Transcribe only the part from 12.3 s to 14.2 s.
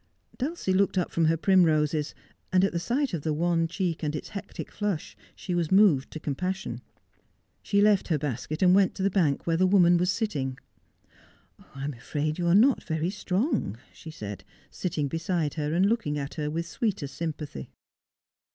you are not very strong,' she